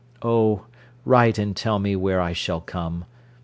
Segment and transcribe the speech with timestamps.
[0.23, 0.65] Oh,
[1.05, 3.05] write and tell me where I shall come.